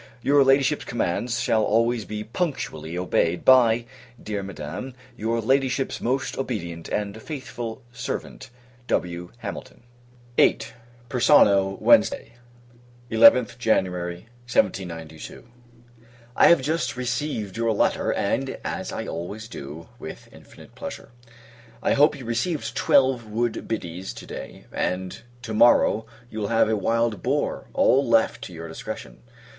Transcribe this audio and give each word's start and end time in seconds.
Your 0.23 0.43
Ladyship's 0.43 0.85
commands 0.85 1.39
shall 1.39 1.63
always 1.63 2.05
be 2.05 2.23
punctually 2.23 2.97
obeyed 2.97 3.45
by, 3.45 3.85
dear 4.19 4.41
Madam, 4.41 4.95
your 5.15 5.39
Ladyship's 5.39 6.01
most 6.01 6.39
obedient 6.39 6.89
and 6.89 7.21
faithful 7.21 7.83
servant, 7.93 8.49
W. 8.87 9.29
HAMILTON. 9.43 9.83
VIII. 10.37 10.57
Persano, 11.07 11.79
Wednesday, 11.79 12.33
11th 13.11 13.59
Jan. 13.59 13.91
[1792.] 13.91 15.47
I 16.35 16.47
have 16.47 16.63
just 16.63 16.97
received 16.97 17.55
your 17.55 17.71
letter 17.71 18.11
and, 18.11 18.57
as 18.65 18.91
I 18.91 19.05
always 19.05 19.47
do 19.47 19.87
with 19.99 20.29
infinite 20.33 20.73
pleasure. 20.73 21.11
I 21.83 21.93
hope 21.93 22.17
you 22.17 22.25
received 22.25 22.73
twelve 22.75 23.27
wood 23.27 23.67
biddies, 23.67 24.13
to 24.15 24.25
day; 24.25 24.65
and, 24.73 25.21
to 25.43 25.53
morrow, 25.53 26.07
you 26.31 26.39
will 26.39 26.47
have 26.47 26.69
a 26.69 26.75
wild 26.75 27.21
boar: 27.21 27.67
all 27.73 28.03
left 28.09 28.41
to 28.45 28.53
your 28.53 28.67
discretion. 28.67 29.21